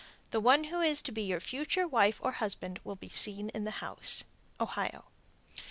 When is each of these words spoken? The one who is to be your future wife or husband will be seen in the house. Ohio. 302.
The 0.31 0.39
one 0.39 0.63
who 0.63 0.81
is 0.81 1.03
to 1.03 1.11
be 1.11 1.21
your 1.21 1.39
future 1.39 1.87
wife 1.87 2.19
or 2.23 2.31
husband 2.31 2.79
will 2.83 2.95
be 2.95 3.07
seen 3.09 3.49
in 3.49 3.65
the 3.65 3.85
house. 3.85 4.23
Ohio. 4.59 5.05
302. 5.55 5.57